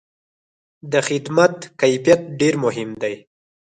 [0.91, 3.15] د خدمت کیفیت ډېر مهم دی.